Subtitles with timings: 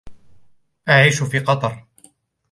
[0.89, 1.85] أعيش في قطر.